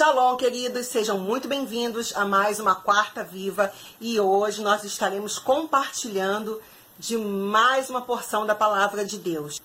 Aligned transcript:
Shalom, 0.00 0.34
queridos, 0.38 0.86
sejam 0.86 1.18
muito 1.18 1.46
bem-vindos 1.46 2.16
a 2.16 2.24
mais 2.24 2.58
uma 2.58 2.74
Quarta 2.74 3.22
Viva 3.22 3.70
e 4.00 4.18
hoje 4.18 4.62
nós 4.62 4.82
estaremos 4.82 5.38
compartilhando 5.38 6.58
de 6.98 7.18
mais 7.18 7.90
uma 7.90 8.00
porção 8.00 8.46
da 8.46 8.54
Palavra 8.54 9.04
de 9.04 9.18
Deus. 9.18 9.60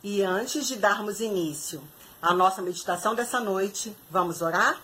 E 0.00 0.22
antes 0.22 0.68
de 0.68 0.76
darmos 0.76 1.20
início 1.20 1.82
à 2.22 2.32
nossa 2.32 2.62
meditação 2.62 3.16
dessa 3.16 3.40
noite, 3.40 3.92
vamos 4.08 4.42
orar? 4.42 4.80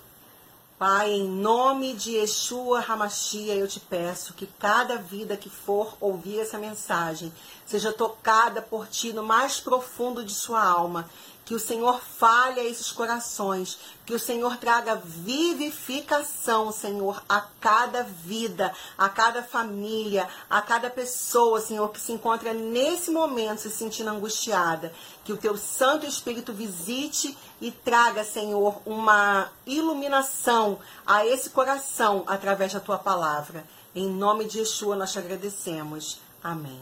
Pai, 0.77 1.13
em 1.13 1.29
nome 1.29 1.95
de 1.95 2.17
Yeshua 2.17 2.85
Hamashia, 2.89 3.55
eu 3.55 3.69
te 3.69 3.79
peço 3.79 4.35
que 4.35 4.45
cada 4.59 4.97
vida 4.97 5.37
que 5.37 5.49
for 5.49 5.97
ouvir 6.01 6.41
essa 6.41 6.59
mensagem 6.59 7.33
seja 7.65 7.93
tocada 7.93 8.61
por 8.61 8.89
ti 8.89 9.13
no 9.13 9.23
mais 9.23 9.61
profundo 9.61 10.25
de 10.25 10.35
sua 10.35 10.65
alma 10.65 11.09
que 11.45 11.55
o 11.55 11.59
Senhor 11.59 12.01
fale 12.01 12.61
a 12.61 12.65
esses 12.65 12.91
corações, 12.91 13.79
que 14.07 14.15
o 14.15 14.19
Senhor 14.19 14.57
traga 14.57 14.97
vivificação, 14.97 16.73
Senhor, 16.73 17.23
a 17.29 17.43
cada 17.61 18.03
vida, 18.03 18.73
a 18.97 19.09
cada 19.09 19.43
família, 19.43 20.29
a 20.49 20.63
cada 20.63 20.89
pessoa, 20.89 21.61
Senhor, 21.61 21.91
que 21.91 22.01
se 22.01 22.13
encontra 22.13 22.55
nesse 22.55 23.11
momento 23.11 23.61
se 23.61 23.71
sentindo 23.71 24.11
angustiada. 24.11 24.93
Que 25.25 25.33
o 25.33 25.37
teu 25.37 25.57
Santo 25.57 26.07
Espírito 26.07 26.53
visite 26.53 27.37
e 27.61 27.71
traga, 27.71 28.25
Senhor, 28.25 28.81
uma 28.87 29.51
iluminação 29.67 30.79
a 31.07 31.27
esse 31.27 31.51
coração 31.51 32.25
através 32.27 32.73
da 32.73 32.81
tua 32.81 32.99
palavra. 32.99 33.65
Em 33.95 34.09
nome 34.09 34.47
de 34.47 34.59
Yeshua 34.59 34.97
nós 34.97 35.13
te 35.13 35.19
agradecemos. 35.19 36.21
Amém. 36.43 36.81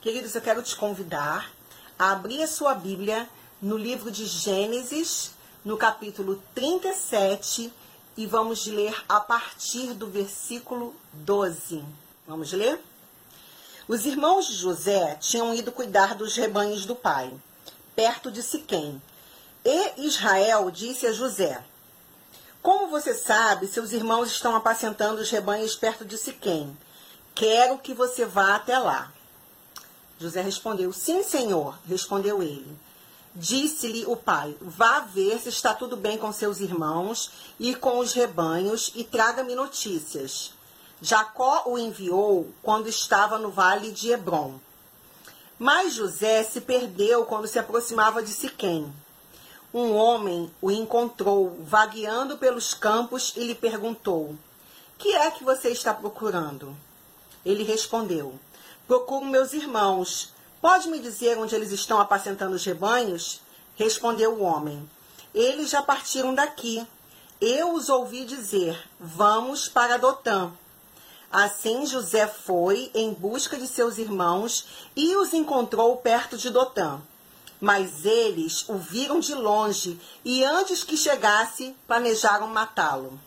Queridos, 0.00 0.34
eu 0.34 0.42
quero 0.42 0.62
te 0.62 0.76
convidar 0.76 1.50
a 1.98 2.12
abrir 2.12 2.42
a 2.42 2.46
sua 2.46 2.74
Bíblia 2.74 3.28
no 3.60 3.76
livro 3.76 4.10
de 4.10 4.26
Gênesis, 4.26 5.32
no 5.64 5.76
capítulo 5.76 6.42
37, 6.54 7.72
e 8.16 8.26
vamos 8.26 8.66
ler 8.66 8.94
a 9.08 9.20
partir 9.20 9.94
do 9.94 10.06
versículo 10.08 10.94
12. 11.12 11.84
Vamos 12.26 12.52
ler? 12.52 12.80
Os 13.88 14.06
irmãos 14.06 14.46
de 14.46 14.54
José 14.54 15.16
tinham 15.20 15.54
ido 15.54 15.72
cuidar 15.72 16.14
dos 16.14 16.36
rebanhos 16.36 16.86
do 16.86 16.94
pai, 16.94 17.32
perto 17.94 18.30
de 18.30 18.42
Siquém. 18.42 19.00
E 19.64 20.06
Israel 20.06 20.70
disse 20.70 21.06
a 21.06 21.12
José: 21.12 21.62
Como 22.60 22.88
você 22.88 23.14
sabe, 23.14 23.66
seus 23.66 23.92
irmãos 23.92 24.30
estão 24.30 24.56
apacentando 24.56 25.20
os 25.20 25.30
rebanhos 25.30 25.76
perto 25.76 26.04
de 26.04 26.18
Siquém. 26.18 26.76
Quero 27.34 27.78
que 27.78 27.94
você 27.94 28.24
vá 28.24 28.56
até 28.56 28.78
lá. 28.78 29.12
José 30.22 30.40
respondeu: 30.40 30.92
Sim, 30.92 31.22
senhor, 31.24 31.76
respondeu 31.84 32.42
ele. 32.42 32.78
Disse-lhe 33.34 34.06
o 34.06 34.16
pai: 34.16 34.56
Vá 34.60 35.00
ver 35.00 35.40
se 35.40 35.48
está 35.48 35.74
tudo 35.74 35.96
bem 35.96 36.16
com 36.16 36.32
seus 36.32 36.60
irmãos 36.60 37.30
e 37.58 37.74
com 37.74 37.98
os 37.98 38.12
rebanhos 38.12 38.92
e 38.94 39.02
traga-me 39.02 39.56
notícias. 39.56 40.52
Jacó 41.00 41.64
o 41.66 41.76
enviou 41.76 42.48
quando 42.62 42.88
estava 42.88 43.36
no 43.36 43.50
vale 43.50 43.90
de 43.90 44.12
Hebron. 44.12 44.60
Mas 45.58 45.94
José 45.94 46.44
se 46.44 46.60
perdeu 46.60 47.24
quando 47.24 47.48
se 47.48 47.58
aproximava 47.58 48.22
de 48.22 48.30
Siquém. 48.30 48.92
Um 49.74 49.92
homem 49.94 50.48
o 50.60 50.70
encontrou 50.70 51.58
vagueando 51.64 52.38
pelos 52.38 52.74
campos 52.74 53.32
e 53.36 53.42
lhe 53.44 53.56
perguntou: 53.56 54.36
Que 54.96 55.16
é 55.16 55.32
que 55.32 55.42
você 55.42 55.70
está 55.70 55.92
procurando? 55.92 56.76
Ele 57.44 57.64
respondeu: 57.64 58.38
Procuro 58.86 59.24
meus 59.24 59.52
irmãos. 59.52 60.32
Pode 60.60 60.88
me 60.88 60.98
dizer 60.98 61.38
onde 61.38 61.54
eles 61.54 61.70
estão 61.70 62.00
apacentando 62.00 62.54
os 62.54 62.64
rebanhos? 62.64 63.40
Respondeu 63.76 64.34
o 64.34 64.42
homem. 64.42 64.88
Eles 65.34 65.70
já 65.70 65.82
partiram 65.82 66.34
daqui. 66.34 66.86
Eu 67.40 67.74
os 67.74 67.88
ouvi 67.88 68.24
dizer: 68.24 68.78
Vamos 68.98 69.68
para 69.68 69.96
Dotã. 69.98 70.52
Assim 71.30 71.86
José 71.86 72.26
foi 72.26 72.90
em 72.92 73.14
busca 73.14 73.56
de 73.56 73.66
seus 73.66 73.96
irmãos 73.96 74.66
e 74.94 75.16
os 75.16 75.32
encontrou 75.32 75.96
perto 75.96 76.36
de 76.36 76.50
Dotã. 76.50 77.00
Mas 77.58 78.04
eles 78.04 78.68
o 78.68 78.74
viram 78.74 79.20
de 79.20 79.34
longe 79.34 79.98
e 80.24 80.44
antes 80.44 80.84
que 80.84 80.96
chegasse, 80.96 81.74
planejaram 81.86 82.48
matá-lo. 82.48 83.18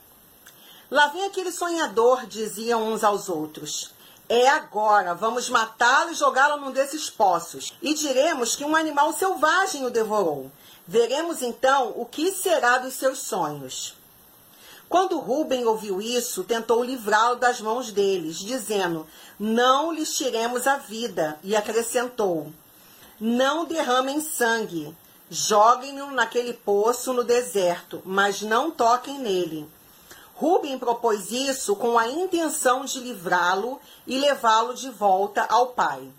Lá 0.92 1.08
vem 1.08 1.24
aquele 1.24 1.52
sonhador, 1.52 2.28
diziam 2.28 2.94
uns 2.94 3.04
aos 3.04 3.28
outros. 3.28 3.95
É 4.28 4.48
agora, 4.48 5.14
vamos 5.14 5.50
matá-lo 5.50 6.12
e 6.12 6.16
jogá-lo 6.16 6.60
num 6.60 6.72
desses 6.72 7.12
poços. 7.12 7.74
E 7.80 7.94
diremos 7.94 8.56
que 8.56 8.66
um 8.66 8.76
animal 8.76 9.14
selvagem 9.14 9.86
o 9.86 9.92
devorou. 9.92 10.52
Veremos 10.88 11.44
então 11.44 11.94
o 11.96 12.06
que 12.06 12.32
será 12.32 12.80
dos 12.80 12.96
seus 12.96 13.20
sonhos. 13.20 13.96
Quando 14.90 15.20
Rubem 15.20 15.66
ouviu 15.66 16.02
isso, 16.02 16.44
tentou 16.44 16.84
livrá-lo 16.84 17.36
das 17.36 17.62
mãos 17.62 17.92
deles, 17.92 18.38
dizendo: 18.38 19.06
Não 19.40 19.92
lhes 19.92 20.16
tiremos 20.16 20.66
a 20.66 20.78
vida. 20.78 21.38
E 21.44 21.56
acrescentou: 21.56 22.52
Não 23.20 23.66
derramem 23.66 24.22
sangue. 24.22 24.96
Joguem-no 25.30 26.12
naquele 26.12 26.54
poço 26.54 27.14
no 27.14 27.24
deserto, 27.24 28.02
mas 28.06 28.42
não 28.42 28.72
toquem 28.72 29.20
nele 29.20 29.68
Rubem 30.36 30.78
propôs 30.78 31.32
isso 31.32 31.76
com 31.78 31.98
a 31.98 32.10
intenção 32.10 32.84
de 32.84 33.00
livrá-lo 33.00 33.80
e 34.06 34.20
levá-lo 34.20 34.74
de 34.74 34.90
volta 34.90 35.46
ao 35.50 35.68
pai. 35.68 36.12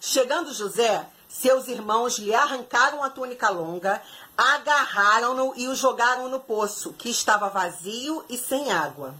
Chegando 0.00 0.54
José, 0.54 1.04
seus 1.28 1.66
irmãos 1.66 2.18
lhe 2.18 2.32
arrancaram 2.32 3.02
a 3.02 3.10
túnica 3.10 3.48
longa, 3.48 4.00
agarraram-no 4.36 5.52
e 5.56 5.66
o 5.66 5.74
jogaram 5.74 6.28
no 6.28 6.38
poço, 6.38 6.92
que 6.92 7.10
estava 7.10 7.48
vazio 7.48 8.24
e 8.28 8.38
sem 8.38 8.70
água. 8.70 9.14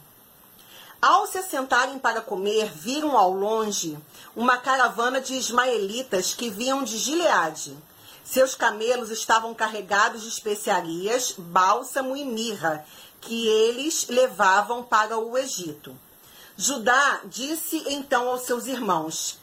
Ao 1.03 1.27
se 1.27 1.39
assentarem 1.39 1.99
para 1.99 2.21
comer, 2.21 2.73
viram 2.73 3.17
ao 3.17 3.33
longe 3.33 3.99
uma 4.37 4.57
caravana 4.57 5.21
de 5.21 5.35
ismaelitas 5.35 6.33
que 6.33 6.49
vinham 6.49 6.85
de 6.85 6.97
Gileade. 6.97 7.77
Seus 8.25 8.55
camelos 8.55 9.11
estavam 9.11 9.55
carregados 9.55 10.23
de 10.23 10.29
especiarias, 10.29 11.35
bálsamo 11.39 12.17
e 12.17 12.25
mirra, 12.25 12.85
que 13.21 13.47
eles 13.47 14.07
levavam 14.09 14.83
para 14.83 15.19
o 15.19 15.37
Egito. 15.37 15.97
Judá 16.57 17.21
disse 17.25 17.85
então 17.87 18.29
aos 18.29 18.43
seus 18.43 18.67
irmãos: 18.67 19.39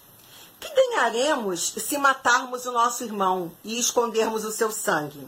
Que 0.59 0.69
ganharemos 0.69 1.61
se 1.61 1.97
matarmos 1.97 2.65
o 2.65 2.71
nosso 2.71 3.03
irmão 3.03 3.51
e 3.63 3.79
escondermos 3.79 4.43
o 4.43 4.51
seu 4.51 4.71
sangue? 4.71 5.27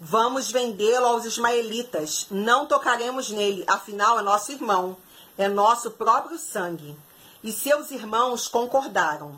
Vamos 0.00 0.52
vendê-lo 0.52 1.06
aos 1.06 1.24
ismaelitas, 1.24 2.26
não 2.30 2.66
tocaremos 2.66 3.30
nele, 3.30 3.64
afinal 3.66 4.18
é 4.18 4.22
nosso 4.22 4.52
irmão, 4.52 4.96
é 5.36 5.48
nosso 5.48 5.90
próprio 5.92 6.38
sangue. 6.38 6.96
E 7.42 7.50
seus 7.50 7.90
irmãos 7.90 8.46
concordaram. 8.46 9.34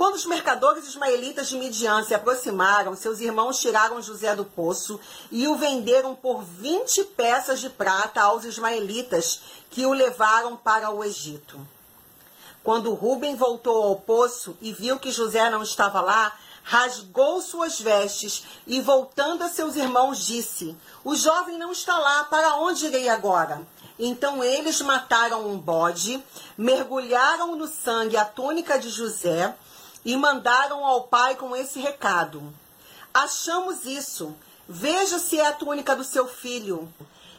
Quando 0.00 0.14
os 0.14 0.24
mercadores 0.24 0.88
ismaelitas 0.88 1.50
de 1.50 1.58
Midian 1.58 2.02
se 2.02 2.14
aproximaram, 2.14 2.96
seus 2.96 3.20
irmãos 3.20 3.60
tiraram 3.60 4.00
José 4.00 4.34
do 4.34 4.46
poço 4.46 4.98
e 5.30 5.46
o 5.46 5.56
venderam 5.56 6.14
por 6.14 6.42
20 6.42 7.04
peças 7.04 7.60
de 7.60 7.68
prata 7.68 8.22
aos 8.22 8.46
ismaelitas, 8.46 9.42
que 9.68 9.84
o 9.84 9.92
levaram 9.92 10.56
para 10.56 10.90
o 10.90 11.04
Egito. 11.04 11.60
Quando 12.64 12.94
Rubem 12.94 13.36
voltou 13.36 13.82
ao 13.82 13.96
poço 13.96 14.56
e 14.62 14.72
viu 14.72 14.98
que 14.98 15.12
José 15.12 15.50
não 15.50 15.62
estava 15.62 16.00
lá, 16.00 16.34
rasgou 16.62 17.42
suas 17.42 17.78
vestes 17.78 18.44
e, 18.66 18.80
voltando 18.80 19.44
a 19.44 19.50
seus 19.50 19.76
irmãos, 19.76 20.24
disse: 20.24 20.74
O 21.04 21.14
jovem 21.14 21.58
não 21.58 21.72
está 21.72 21.98
lá, 21.98 22.24
para 22.24 22.56
onde 22.56 22.86
irei 22.86 23.10
agora? 23.10 23.60
Então 23.98 24.42
eles 24.42 24.80
mataram 24.80 25.46
um 25.46 25.58
bode, 25.58 26.24
mergulharam 26.56 27.54
no 27.54 27.66
sangue 27.66 28.16
a 28.16 28.24
túnica 28.24 28.78
de 28.78 28.88
José 28.88 29.54
e 30.04 30.16
mandaram 30.16 30.84
ao 30.84 31.04
pai 31.04 31.36
com 31.36 31.54
esse 31.54 31.78
recado: 31.78 32.52
Achamos 33.12 33.84
isso. 33.84 34.34
Veja 34.68 35.18
se 35.18 35.38
é 35.38 35.46
a 35.46 35.52
túnica 35.52 35.96
do 35.96 36.04
seu 36.04 36.28
filho. 36.28 36.92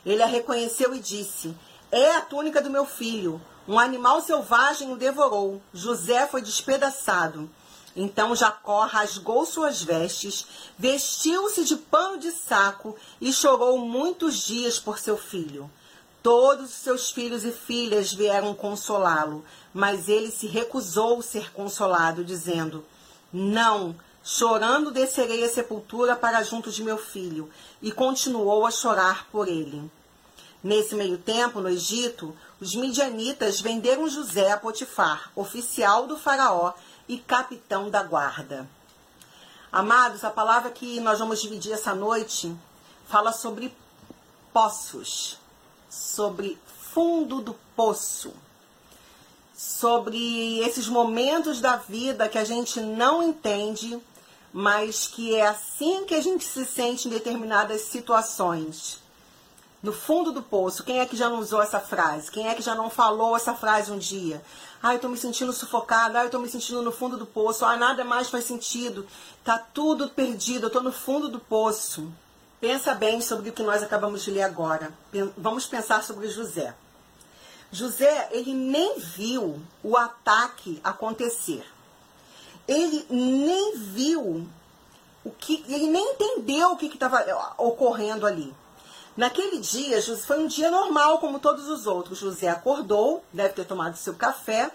Ele 0.05 0.21
a 0.21 0.25
reconheceu 0.25 0.93
e 0.93 0.99
disse: 0.99 1.55
É 1.91 2.15
a 2.15 2.21
túnica 2.21 2.61
do 2.61 2.69
meu 2.69 2.85
filho. 2.85 3.41
Um 3.67 3.79
animal 3.79 4.21
selvagem 4.21 4.91
o 4.91 4.97
devorou. 4.97 5.61
José 5.73 6.27
foi 6.27 6.41
despedaçado. 6.41 7.49
Então 7.95 8.35
Jacó 8.35 8.85
rasgou 8.85 9.45
suas 9.45 9.83
vestes, 9.83 10.45
vestiu-se 10.77 11.65
de 11.65 11.75
pano 11.75 12.17
de 12.17 12.31
saco 12.31 12.95
e 13.19 13.33
chorou 13.33 13.77
muitos 13.77 14.35
dias 14.45 14.79
por 14.79 14.97
seu 14.97 15.17
filho. 15.17 15.69
Todos 16.23 16.65
os 16.65 16.75
seus 16.75 17.09
filhos 17.09 17.43
e 17.43 17.51
filhas 17.51 18.13
vieram 18.13 18.53
consolá-lo, 18.53 19.43
mas 19.73 20.07
ele 20.07 20.29
se 20.29 20.45
recusou 20.45 21.19
a 21.19 21.23
ser 21.23 21.51
consolado, 21.51 22.23
dizendo: 22.23 22.85
Não, 23.33 23.95
chorando 24.23 24.91
descerei 24.91 25.43
a 25.43 25.49
sepultura 25.49 26.15
para 26.15 26.43
junto 26.43 26.71
de 26.71 26.83
meu 26.83 26.97
filho. 26.97 27.49
E 27.81 27.91
continuou 27.91 28.67
a 28.67 28.71
chorar 28.71 29.27
por 29.31 29.47
ele. 29.47 29.89
Nesse 30.63 30.93
meio 30.93 31.17
tempo, 31.17 31.59
no 31.59 31.69
Egito, 31.69 32.37
os 32.59 32.75
midianitas 32.75 33.59
venderam 33.59 34.07
José 34.07 34.51
a 34.51 34.57
Potifar, 34.57 35.31
oficial 35.35 36.05
do 36.05 36.15
faraó 36.15 36.73
e 37.07 37.17
capitão 37.17 37.89
da 37.89 38.03
guarda. 38.03 38.69
Amados, 39.71 40.23
a 40.23 40.29
palavra 40.29 40.69
que 40.69 40.99
nós 40.99 41.17
vamos 41.17 41.41
dividir 41.41 41.71
essa 41.71 41.95
noite 41.95 42.55
fala 43.07 43.31
sobre 43.31 43.75
poços, 44.53 45.39
sobre 45.91 46.57
fundo 46.93 47.41
do 47.41 47.53
poço, 47.75 48.33
sobre 49.53 50.59
esses 50.59 50.87
momentos 50.87 51.59
da 51.59 51.75
vida 51.75 52.29
que 52.29 52.37
a 52.37 52.45
gente 52.45 52.79
não 52.79 53.21
entende, 53.21 53.99
mas 54.53 55.05
que 55.05 55.35
é 55.35 55.45
assim 55.45 56.05
que 56.05 56.15
a 56.15 56.21
gente 56.21 56.45
se 56.45 56.65
sente 56.65 57.09
em 57.09 57.11
determinadas 57.11 57.81
situações. 57.81 59.01
No 59.83 59.91
fundo 59.91 60.31
do 60.31 60.41
poço, 60.41 60.83
quem 60.83 60.99
é 60.99 61.05
que 61.05 61.15
já 61.15 61.29
não 61.29 61.39
usou 61.39 61.61
essa 61.61 61.79
frase? 61.79 62.31
Quem 62.31 62.47
é 62.47 62.55
que 62.55 62.61
já 62.61 62.73
não 62.73 62.89
falou 62.89 63.35
essa 63.35 63.53
frase 63.53 63.91
um 63.91 63.97
dia? 63.97 64.41
Ah, 64.81 64.93
eu 64.93 64.99
tô 64.99 65.09
me 65.09 65.17
sentindo 65.17 65.51
sufocada, 65.51 66.19
ah, 66.19 66.23
eu 66.23 66.29
tô 66.29 66.39
me 66.39 66.47
sentindo 66.47 66.81
no 66.81 66.91
fundo 66.91 67.17
do 67.17 67.25
poço, 67.25 67.65
ah, 67.65 67.75
nada 67.75 68.05
mais 68.05 68.29
faz 68.29 68.45
sentido, 68.45 69.05
tá 69.43 69.57
tudo 69.57 70.09
perdido, 70.09 70.67
eu 70.67 70.69
tô 70.69 70.81
no 70.81 70.91
fundo 70.91 71.27
do 71.27 71.39
poço. 71.39 72.11
Pensa 72.61 72.93
bem 72.93 73.19
sobre 73.21 73.49
o 73.49 73.53
que 73.53 73.63
nós 73.63 73.81
acabamos 73.81 74.23
de 74.23 74.29
ler 74.29 74.43
agora. 74.43 74.93
Vamos 75.35 75.65
pensar 75.65 76.03
sobre 76.03 76.27
José. 76.27 76.75
José, 77.71 78.29
ele 78.31 78.53
nem 78.53 78.99
viu 78.99 79.59
o 79.83 79.97
ataque 79.97 80.79
acontecer. 80.83 81.65
Ele 82.67 83.03
nem 83.09 83.75
viu 83.77 84.47
o 85.25 85.31
que, 85.31 85.65
ele 85.67 85.87
nem 85.87 86.11
entendeu 86.11 86.73
o 86.73 86.77
que 86.77 86.85
estava 86.85 87.25
ocorrendo 87.57 88.27
ali. 88.27 88.53
Naquele 89.17 89.57
dia, 89.57 89.99
foi 90.17 90.43
um 90.43 90.47
dia 90.47 90.69
normal, 90.69 91.17
como 91.17 91.39
todos 91.39 91.67
os 91.67 91.87
outros. 91.87 92.19
José 92.19 92.47
acordou, 92.47 93.23
deve 93.33 93.55
ter 93.55 93.65
tomado 93.65 93.97
seu 93.97 94.13
café, 94.13 94.69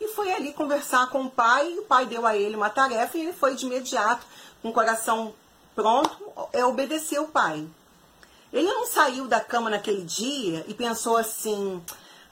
e 0.00 0.08
foi 0.08 0.32
ali 0.32 0.54
conversar 0.54 1.10
com 1.10 1.24
o 1.24 1.30
pai. 1.30 1.76
O 1.78 1.82
pai 1.82 2.06
deu 2.06 2.26
a 2.26 2.34
ele 2.34 2.56
uma 2.56 2.70
tarefa 2.70 3.18
e 3.18 3.22
ele 3.22 3.32
foi 3.34 3.54
de 3.54 3.66
imediato, 3.66 4.24
com 4.62 4.70
o 4.70 4.72
coração 4.72 5.34
pronto, 5.76 6.32
é 6.52 6.64
obedecer 6.64 7.20
o 7.20 7.28
pai. 7.28 7.68
Ele 8.52 8.66
não 8.66 8.86
saiu 8.86 9.28
da 9.28 9.38
cama 9.38 9.68
naquele 9.68 10.02
dia 10.02 10.64
e 10.66 10.74
pensou 10.74 11.16
assim: 11.16 11.82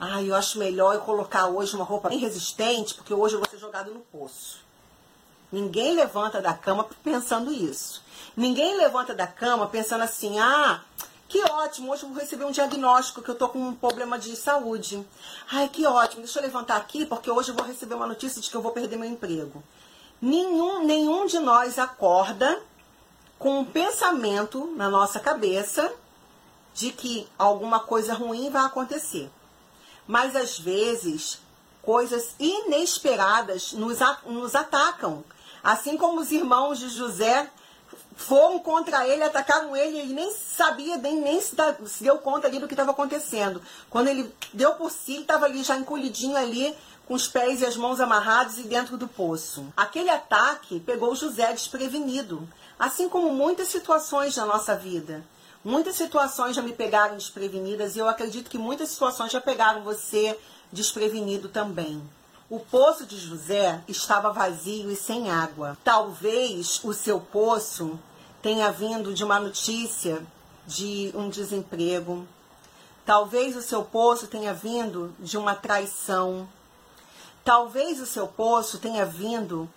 ah, 0.00 0.22
eu 0.22 0.34
acho 0.34 0.58
melhor 0.58 0.94
eu 0.94 1.02
colocar 1.02 1.46
hoje 1.46 1.76
uma 1.76 1.84
roupa 1.84 2.08
bem 2.08 2.18
resistente, 2.18 2.94
porque 2.94 3.12
hoje 3.12 3.34
eu 3.34 3.40
vou 3.40 3.48
ser 3.48 3.58
jogado 3.58 3.92
no 3.92 4.00
poço. 4.00 4.58
Ninguém 5.52 5.94
levanta 5.94 6.40
da 6.40 6.54
cama 6.54 6.88
pensando 7.04 7.52
isso. 7.52 8.02
Ninguém 8.36 8.76
levanta 8.76 9.14
da 9.14 9.26
cama 9.26 9.68
pensando 9.68 10.02
assim: 10.02 10.38
ah, 10.38 10.80
que 11.28 11.42
ótimo, 11.50 11.92
hoje 11.92 12.04
eu 12.04 12.08
vou 12.08 12.18
receber 12.18 12.44
um 12.44 12.50
diagnóstico 12.50 13.20
que 13.20 13.28
eu 13.28 13.34
tô 13.34 13.48
com 13.48 13.58
um 13.58 13.74
problema 13.74 14.18
de 14.18 14.34
saúde. 14.34 15.06
Ai, 15.52 15.68
que 15.68 15.86
ótimo, 15.86 16.22
deixa 16.22 16.38
eu 16.38 16.42
levantar 16.42 16.76
aqui 16.76 17.04
porque 17.04 17.30
hoje 17.30 17.50
eu 17.50 17.54
vou 17.54 17.66
receber 17.66 17.94
uma 17.94 18.06
notícia 18.06 18.40
de 18.40 18.48
que 18.48 18.56
eu 18.56 18.62
vou 18.62 18.72
perder 18.72 18.96
meu 18.96 19.08
emprego. 19.08 19.62
Nenhum, 20.22 20.84
nenhum 20.84 21.26
de 21.26 21.38
nós 21.38 21.78
acorda 21.78 22.62
com 23.38 23.60
um 23.60 23.64
pensamento 23.64 24.72
na 24.76 24.88
nossa 24.88 25.20
cabeça 25.20 25.92
de 26.72 26.90
que 26.90 27.28
alguma 27.38 27.80
coisa 27.80 28.14
ruim 28.14 28.50
vai 28.50 28.64
acontecer. 28.64 29.30
Mas 30.06 30.34
às 30.34 30.58
vezes, 30.58 31.38
coisas 31.82 32.34
inesperadas 32.38 33.72
nos, 33.72 33.98
nos 34.26 34.54
atacam. 34.54 35.24
Assim 35.62 35.96
como 35.96 36.20
os 36.20 36.32
irmãos 36.32 36.78
de 36.78 36.88
José 36.88 37.48
foram 38.16 38.58
contra 38.58 39.06
ele, 39.06 39.22
atacaram 39.22 39.76
ele, 39.76 39.98
ele 39.98 40.14
nem 40.14 40.32
sabia, 40.32 40.96
nem, 40.96 41.20
nem 41.20 41.40
se, 41.40 41.54
deu 42.00 42.18
conta 42.18 42.46
ali 42.46 42.58
do 42.58 42.66
que 42.66 42.74
estava 42.74 42.92
acontecendo. 42.92 43.60
Quando 43.90 44.08
ele 44.08 44.32
deu 44.52 44.74
por 44.74 44.90
si, 44.90 45.20
estava 45.20 45.46
ali 45.46 45.62
já 45.62 45.76
encolhidinho 45.76 46.36
ali, 46.36 46.74
com 47.06 47.14
os 47.14 47.26
pés 47.26 47.60
e 47.60 47.66
as 47.66 47.76
mãos 47.76 48.00
amarrados 48.00 48.58
e 48.58 48.62
dentro 48.62 48.96
do 48.96 49.06
poço. 49.06 49.66
Aquele 49.76 50.10
ataque 50.10 50.80
pegou 50.80 51.14
José 51.14 51.52
desprevenido, 51.52 52.48
assim 52.78 53.08
como 53.08 53.32
muitas 53.32 53.68
situações 53.68 54.36
na 54.36 54.46
nossa 54.46 54.74
vida. 54.74 55.24
Muitas 55.64 55.96
situações 55.96 56.54
já 56.54 56.62
me 56.62 56.72
pegaram 56.72 57.16
desprevenidas 57.16 57.96
e 57.96 57.98
eu 57.98 58.08
acredito 58.08 58.50
que 58.50 58.58
muitas 58.58 58.90
situações 58.90 59.32
já 59.32 59.40
pegaram 59.40 59.82
você 59.82 60.38
desprevenido 60.70 61.48
também. 61.48 62.02
O 62.50 62.60
poço 62.60 63.06
de 63.06 63.16
José 63.16 63.82
estava 63.88 64.30
vazio 64.30 64.90
e 64.90 64.96
sem 64.96 65.30
água. 65.30 65.78
Talvez 65.82 66.82
o 66.84 66.92
seu 66.92 67.18
poço 67.18 67.98
tenha 68.42 68.70
vindo 68.70 69.14
de 69.14 69.24
uma 69.24 69.40
notícia 69.40 70.22
de 70.66 71.10
um 71.14 71.30
desemprego. 71.30 72.26
Talvez 73.06 73.56
o 73.56 73.62
seu 73.62 73.82
poço 73.82 74.26
tenha 74.26 74.52
vindo 74.52 75.14
de 75.18 75.38
uma 75.38 75.54
traição. 75.54 76.46
Talvez 77.42 78.00
o 78.00 78.06
seu 78.06 78.28
poço 78.28 78.78
tenha 78.78 79.06
vindo 79.06 79.68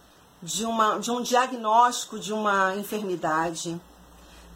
de, 0.42 0.66
uma, 0.66 1.00
de 1.00 1.12
um 1.12 1.22
diagnóstico 1.22 2.20
de 2.20 2.34
uma 2.34 2.76
enfermidade. 2.76 3.80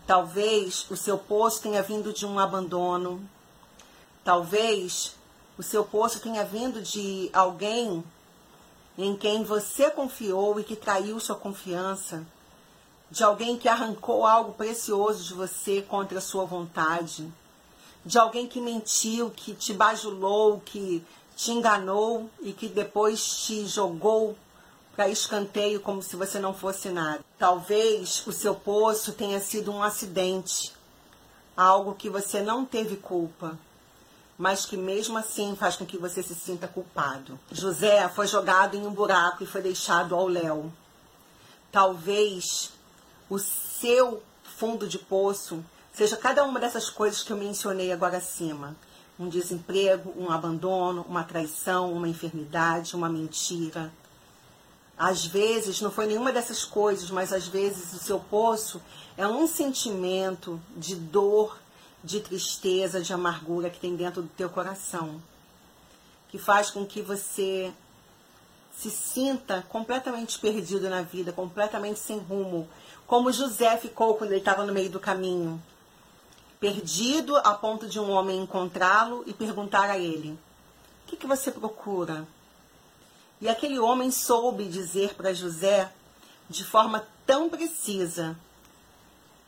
Talvez 0.05 0.85
o 0.89 0.95
seu 0.95 1.17
poço 1.17 1.61
tenha 1.61 1.81
vindo 1.81 2.13
de 2.13 2.25
um 2.25 2.37
abandono. 2.39 3.21
Talvez 4.23 5.15
o 5.57 5.63
seu 5.63 5.83
poço 5.83 6.19
tenha 6.19 6.43
vindo 6.43 6.81
de 6.81 7.29
alguém 7.33 8.03
em 8.97 9.15
quem 9.15 9.43
você 9.43 9.89
confiou 9.89 10.59
e 10.59 10.63
que 10.63 10.75
traiu 10.75 11.19
sua 11.19 11.35
confiança, 11.35 12.25
de 13.09 13.23
alguém 13.23 13.57
que 13.57 13.67
arrancou 13.67 14.25
algo 14.25 14.53
precioso 14.53 15.23
de 15.23 15.33
você 15.33 15.81
contra 15.81 16.19
a 16.19 16.21
sua 16.21 16.45
vontade, 16.45 17.31
de 18.05 18.17
alguém 18.17 18.47
que 18.47 18.59
mentiu, 18.59 19.29
que 19.29 19.53
te 19.53 19.73
bajulou, 19.73 20.61
que 20.63 21.03
te 21.35 21.51
enganou 21.51 22.29
e 22.41 22.53
que 22.53 22.67
depois 22.67 23.45
te 23.45 23.65
jogou 23.65 24.35
para 24.95 25.09
escanteio 25.09 25.79
como 25.79 26.01
se 26.01 26.15
você 26.15 26.39
não 26.39 26.53
fosse 26.53 26.89
nada. 26.89 27.19
Talvez 27.37 28.25
o 28.27 28.31
seu 28.31 28.55
poço 28.55 29.13
tenha 29.13 29.39
sido 29.39 29.71
um 29.71 29.81
acidente, 29.81 30.73
algo 31.55 31.95
que 31.95 32.09
você 32.09 32.41
não 32.41 32.65
teve 32.65 32.97
culpa 32.97 33.57
mas 34.41 34.65
que 34.65 34.75
mesmo 34.75 35.19
assim 35.19 35.55
faz 35.55 35.75
com 35.75 35.85
que 35.85 35.99
você 35.99 36.23
se 36.23 36.33
sinta 36.33 36.67
culpado. 36.67 37.39
José 37.51 38.09
foi 38.09 38.25
jogado 38.25 38.75
em 38.75 38.87
um 38.87 38.91
buraco 38.91 39.43
e 39.43 39.45
foi 39.45 39.61
deixado 39.61 40.15
ao 40.15 40.27
léu. 40.27 40.73
Talvez 41.71 42.71
o 43.29 43.37
seu 43.37 44.23
fundo 44.57 44.87
de 44.87 44.97
poço 44.97 45.63
seja 45.93 46.17
cada 46.17 46.43
uma 46.43 46.59
dessas 46.59 46.89
coisas 46.89 47.21
que 47.21 47.31
eu 47.31 47.37
mencionei 47.37 47.91
agora 47.91 48.17
acima. 48.17 48.75
Um 49.19 49.29
desemprego, 49.29 50.11
um 50.17 50.31
abandono, 50.31 51.05
uma 51.07 51.23
traição, 51.23 51.93
uma 51.93 52.07
enfermidade, 52.07 52.95
uma 52.95 53.07
mentira. 53.07 53.93
Às 54.97 55.25
vezes 55.25 55.81
não 55.81 55.91
foi 55.91 56.05
nenhuma 56.05 56.31
dessas 56.31 56.63
coisas, 56.63 57.09
mas 57.09 57.33
às 57.33 57.47
vezes 57.47 57.93
o 57.93 57.99
seu 57.99 58.19
poço 58.19 58.81
é 59.17 59.27
um 59.27 59.47
sentimento 59.47 60.61
de 60.75 60.95
dor, 60.95 61.57
de 62.03 62.19
tristeza, 62.19 63.01
de 63.01 63.13
amargura 63.13 63.69
que 63.69 63.79
tem 63.79 63.95
dentro 63.95 64.21
do 64.21 64.29
teu 64.29 64.49
coração, 64.49 65.21
que 66.29 66.37
faz 66.37 66.69
com 66.69 66.85
que 66.85 67.01
você 67.01 67.73
se 68.75 68.89
sinta 68.89 69.63
completamente 69.69 70.39
perdido 70.39 70.89
na 70.89 71.01
vida, 71.01 71.31
completamente 71.31 71.99
sem 71.99 72.17
rumo, 72.17 72.67
como 73.05 73.31
José 73.31 73.77
ficou 73.77 74.15
quando 74.15 74.31
ele 74.31 74.39
estava 74.39 74.65
no 74.65 74.73
meio 74.73 74.89
do 74.89 74.99
caminho, 74.99 75.61
perdido 76.59 77.35
a 77.37 77.53
ponto 77.53 77.87
de 77.87 77.99
um 77.99 78.09
homem 78.09 78.39
encontrá-lo 78.39 79.23
e 79.27 79.33
perguntar 79.33 79.89
a 79.89 79.97
ele: 79.97 80.31
O 80.31 81.07
que, 81.07 81.17
que 81.17 81.27
você 81.27 81.51
procura? 81.51 82.25
E 83.41 83.49
aquele 83.49 83.79
homem 83.79 84.11
soube 84.11 84.67
dizer 84.67 85.15
para 85.15 85.33
José, 85.33 85.91
de 86.47 86.63
forma 86.63 87.07
tão 87.25 87.49
precisa, 87.49 88.37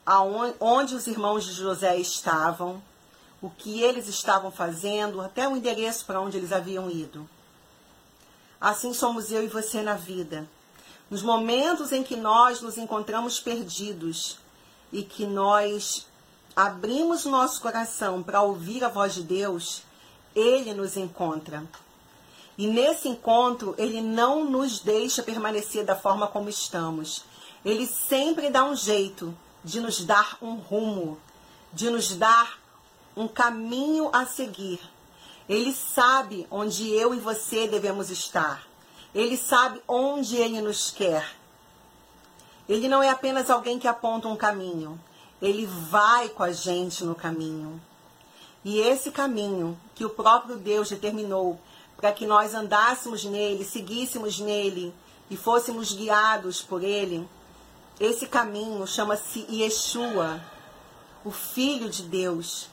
aonde, 0.03 0.55
onde 0.59 0.95
os 0.95 1.05
irmãos 1.05 1.45
de 1.45 1.53
José 1.53 1.95
estavam, 1.97 2.81
o 3.39 3.51
que 3.51 3.81
eles 3.81 4.07
estavam 4.07 4.49
fazendo, 4.49 5.21
até 5.21 5.47
o 5.47 5.55
endereço 5.55 6.05
para 6.05 6.19
onde 6.19 6.37
eles 6.37 6.51
haviam 6.51 6.89
ido. 6.89 7.29
Assim 8.59 8.93
somos 8.93 9.31
eu 9.31 9.43
e 9.43 9.47
você 9.47 9.83
na 9.83 9.93
vida. 9.93 10.47
Nos 11.09 11.21
momentos 11.21 11.91
em 11.91 12.01
que 12.01 12.15
nós 12.15 12.61
nos 12.61 12.77
encontramos 12.77 13.39
perdidos 13.39 14.39
e 14.91 15.03
que 15.03 15.27
nós 15.27 16.07
abrimos 16.55 17.25
nosso 17.25 17.61
coração 17.61 18.23
para 18.23 18.41
ouvir 18.41 18.83
a 18.83 18.89
voz 18.89 19.13
de 19.13 19.21
Deus, 19.21 19.83
Ele 20.33 20.73
nos 20.73 20.97
encontra. 20.97 21.63
E 22.57 22.67
nesse 22.67 23.07
encontro, 23.07 23.73
Ele 23.77 24.01
não 24.01 24.45
nos 24.45 24.79
deixa 24.79 25.23
permanecer 25.23 25.83
da 25.83 25.95
forma 25.95 26.27
como 26.27 26.49
estamos. 26.49 27.23
Ele 27.65 27.87
sempre 27.87 28.49
dá 28.49 28.63
um 28.63 28.75
jeito 28.75 29.35
de 29.63 29.79
nos 29.79 30.03
dar 30.03 30.37
um 30.41 30.55
rumo, 30.55 31.17
de 31.71 31.89
nos 31.89 32.15
dar 32.15 32.59
um 33.15 33.27
caminho 33.27 34.09
a 34.13 34.25
seguir. 34.25 34.79
Ele 35.47 35.73
sabe 35.73 36.47
onde 36.49 36.89
eu 36.89 37.13
e 37.13 37.19
você 37.19 37.67
devemos 37.67 38.09
estar. 38.09 38.63
Ele 39.13 39.37
sabe 39.37 39.81
onde 39.87 40.35
ele 40.35 40.61
nos 40.61 40.91
quer. 40.91 41.35
Ele 42.67 42.87
não 42.87 43.03
é 43.03 43.09
apenas 43.09 43.49
alguém 43.49 43.77
que 43.77 43.87
aponta 43.87 44.27
um 44.27 44.35
caminho. 44.35 44.99
Ele 45.41 45.65
vai 45.65 46.29
com 46.29 46.43
a 46.43 46.51
gente 46.51 47.03
no 47.03 47.13
caminho. 47.13 47.81
E 48.63 48.79
esse 48.79 49.11
caminho 49.11 49.77
que 49.93 50.05
o 50.05 50.09
próprio 50.09 50.57
Deus 50.57 50.89
determinou 50.89 51.59
para 52.03 52.11
que 52.11 52.25
nós 52.25 52.53
andássemos 52.53 53.23
nele, 53.23 53.63
seguíssemos 53.63 54.37
nele 54.37 54.93
e 55.29 55.37
fôssemos 55.37 55.93
guiados 55.93 56.61
por 56.61 56.83
ele, 56.83 57.25
esse 57.97 58.27
caminho 58.27 58.85
chama-se 58.85 59.45
Yeshua, 59.49 60.41
o 61.23 61.31
Filho 61.31 61.89
de 61.89 62.03
Deus, 62.03 62.67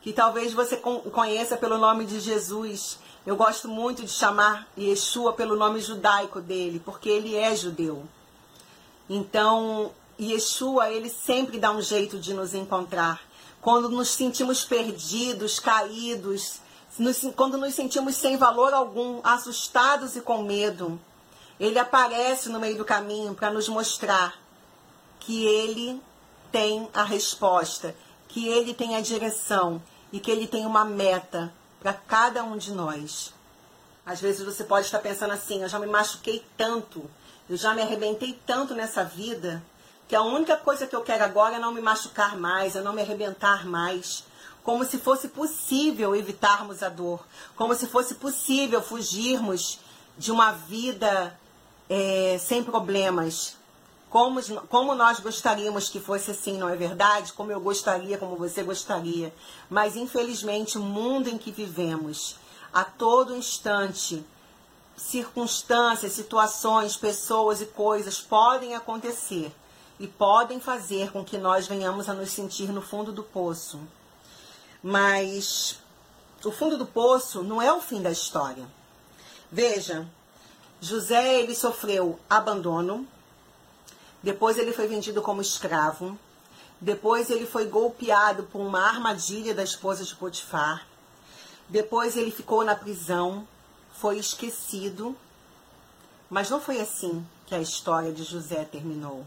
que 0.00 0.10
talvez 0.10 0.54
você 0.54 0.74
conheça 0.78 1.58
pelo 1.58 1.76
nome 1.76 2.06
de 2.06 2.18
Jesus. 2.18 2.98
Eu 3.26 3.36
gosto 3.36 3.68
muito 3.68 4.02
de 4.02 4.10
chamar 4.10 4.66
Yeshua 4.74 5.34
pelo 5.34 5.54
nome 5.54 5.78
judaico 5.82 6.40
dele, 6.40 6.80
porque 6.82 7.10
ele 7.10 7.36
é 7.36 7.54
judeu. 7.54 8.08
Então, 9.06 9.92
Yeshua, 10.18 10.88
ele 10.90 11.10
sempre 11.10 11.58
dá 11.58 11.70
um 11.70 11.82
jeito 11.82 12.18
de 12.18 12.32
nos 12.32 12.54
encontrar. 12.54 13.20
Quando 13.60 13.90
nos 13.90 14.08
sentimos 14.08 14.64
perdidos, 14.64 15.60
caídos, 15.60 16.63
nos, 16.98 17.20
quando 17.34 17.58
nos 17.58 17.74
sentimos 17.74 18.16
sem 18.16 18.36
valor 18.36 18.72
algum, 18.72 19.20
assustados 19.24 20.16
e 20.16 20.20
com 20.20 20.42
medo, 20.42 21.00
ele 21.58 21.78
aparece 21.78 22.48
no 22.48 22.60
meio 22.60 22.76
do 22.76 22.84
caminho 22.84 23.34
para 23.34 23.50
nos 23.50 23.68
mostrar 23.68 24.38
que 25.20 25.44
ele 25.44 26.00
tem 26.52 26.88
a 26.92 27.02
resposta, 27.02 27.94
que 28.28 28.46
ele 28.48 28.74
tem 28.74 28.96
a 28.96 29.00
direção 29.00 29.82
e 30.12 30.20
que 30.20 30.30
ele 30.30 30.46
tem 30.46 30.66
uma 30.66 30.84
meta 30.84 31.52
para 31.80 31.92
cada 31.92 32.44
um 32.44 32.56
de 32.56 32.72
nós. 32.72 33.32
Às 34.06 34.20
vezes 34.20 34.44
você 34.44 34.64
pode 34.64 34.86
estar 34.86 34.98
pensando 34.98 35.32
assim: 35.32 35.62
eu 35.62 35.68
já 35.68 35.78
me 35.78 35.86
machuquei 35.86 36.44
tanto, 36.56 37.08
eu 37.48 37.56
já 37.56 37.74
me 37.74 37.82
arrebentei 37.82 38.38
tanto 38.46 38.74
nessa 38.74 39.02
vida, 39.02 39.62
que 40.06 40.14
a 40.14 40.22
única 40.22 40.56
coisa 40.56 40.86
que 40.86 40.94
eu 40.94 41.02
quero 41.02 41.24
agora 41.24 41.56
é 41.56 41.58
não 41.58 41.72
me 41.72 41.80
machucar 41.80 42.36
mais, 42.36 42.76
é 42.76 42.82
não 42.82 42.92
me 42.92 43.02
arrebentar 43.02 43.66
mais. 43.66 44.24
Como 44.64 44.84
se 44.84 44.98
fosse 44.98 45.28
possível 45.28 46.16
evitarmos 46.16 46.82
a 46.82 46.88
dor, 46.88 47.24
como 47.54 47.74
se 47.74 47.86
fosse 47.86 48.16
possível 48.16 48.82
fugirmos 48.82 49.78
de 50.18 50.32
uma 50.32 50.50
vida 50.50 51.38
é, 51.88 52.36
sem 52.40 52.64
problemas, 52.64 53.56
como, 54.14 54.40
como 54.68 54.94
nós 54.94 55.18
gostaríamos 55.18 55.88
que 55.88 55.98
fosse 55.98 56.30
assim, 56.30 56.56
não 56.56 56.68
é 56.68 56.76
verdade? 56.76 57.32
Como 57.32 57.50
eu 57.50 57.60
gostaria, 57.60 58.16
como 58.16 58.36
você 58.36 58.62
gostaria. 58.62 59.34
Mas, 59.68 59.96
infelizmente, 59.96 60.78
o 60.78 60.82
mundo 60.82 61.28
em 61.28 61.36
que 61.36 61.50
vivemos, 61.50 62.36
a 62.72 62.84
todo 62.84 63.36
instante, 63.36 64.24
circunstâncias, 64.96 66.12
situações, 66.12 66.96
pessoas 66.96 67.60
e 67.60 67.66
coisas 67.66 68.20
podem 68.20 68.76
acontecer 68.76 69.52
e 69.98 70.06
podem 70.06 70.60
fazer 70.60 71.10
com 71.10 71.24
que 71.24 71.36
nós 71.36 71.66
venhamos 71.66 72.08
a 72.08 72.14
nos 72.14 72.30
sentir 72.30 72.70
no 72.70 72.80
fundo 72.80 73.10
do 73.10 73.24
poço. 73.24 73.80
Mas 74.86 75.78
o 76.44 76.52
fundo 76.52 76.76
do 76.76 76.84
poço 76.84 77.42
não 77.42 77.62
é 77.62 77.72
o 77.72 77.80
fim 77.80 78.02
da 78.02 78.10
história. 78.10 78.66
Veja, 79.50 80.06
José 80.78 81.40
ele 81.40 81.54
sofreu 81.54 82.20
abandono, 82.28 83.08
depois 84.22 84.58
ele 84.58 84.74
foi 84.74 84.86
vendido 84.86 85.22
como 85.22 85.40
escravo. 85.40 86.18
Depois 86.78 87.30
ele 87.30 87.46
foi 87.46 87.66
golpeado 87.66 88.42
por 88.42 88.60
uma 88.60 88.80
armadilha 88.80 89.54
da 89.54 89.62
esposa 89.62 90.04
de 90.04 90.14
Potifar. 90.14 90.86
Depois 91.66 92.14
ele 92.14 92.30
ficou 92.30 92.62
na 92.62 92.74
prisão, 92.74 93.48
foi 93.94 94.18
esquecido. 94.18 95.16
Mas 96.28 96.50
não 96.50 96.60
foi 96.60 96.78
assim 96.78 97.26
que 97.46 97.54
a 97.54 97.60
história 97.60 98.12
de 98.12 98.22
José 98.22 98.64
terminou. 98.64 99.24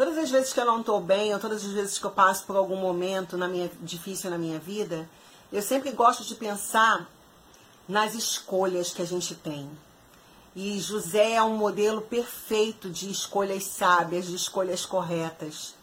Todas 0.00 0.16
as 0.16 0.30
vezes 0.30 0.50
que 0.50 0.58
eu 0.58 0.64
não 0.64 0.80
estou 0.80 0.98
bem, 0.98 1.34
ou 1.34 1.38
todas 1.38 1.62
as 1.62 1.72
vezes 1.72 1.98
que 1.98 2.06
eu 2.06 2.10
passo 2.10 2.46
por 2.46 2.56
algum 2.56 2.76
momento 2.76 3.36
na 3.36 3.46
minha, 3.46 3.70
difícil 3.82 4.30
na 4.30 4.38
minha 4.38 4.58
vida, 4.58 5.06
eu 5.52 5.60
sempre 5.60 5.92
gosto 5.92 6.24
de 6.24 6.34
pensar 6.36 7.06
nas 7.86 8.14
escolhas 8.14 8.94
que 8.94 9.02
a 9.02 9.04
gente 9.04 9.34
tem. 9.34 9.70
E 10.56 10.80
José 10.80 11.32
é 11.34 11.42
um 11.42 11.54
modelo 11.54 12.00
perfeito 12.00 12.88
de 12.88 13.10
escolhas 13.10 13.64
sábias, 13.64 14.24
de 14.24 14.36
escolhas 14.36 14.86
corretas. 14.86 15.74